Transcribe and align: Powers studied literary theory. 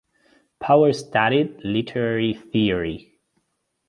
Powers 0.59 0.97
studied 0.97 1.63
literary 1.63 2.33
theory. 2.33 3.19